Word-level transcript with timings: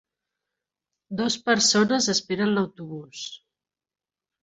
Dos 1.19 1.37
persones 1.51 2.09
esperen 2.17 2.57
l'autobús 2.57 3.25